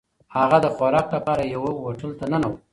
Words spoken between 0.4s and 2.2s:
د خوراک لپاره یوه هوټل